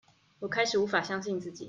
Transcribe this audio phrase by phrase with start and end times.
[0.39, 1.59] 我開始無法相信自己